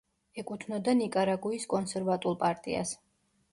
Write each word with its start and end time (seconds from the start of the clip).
ეკუთვნოდა 0.43 0.95
ნიკარაგუის 1.01 1.69
კონსერვატულ 1.75 2.41
პარტიას. 2.47 2.97